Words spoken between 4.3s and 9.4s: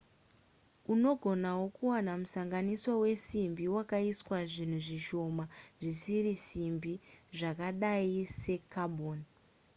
zvinhu zvishoma zvisiri simbi zvakadai secarbon